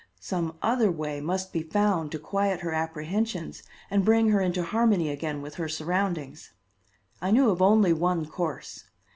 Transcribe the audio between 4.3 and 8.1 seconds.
into harmony again with her surroundings. I knew of only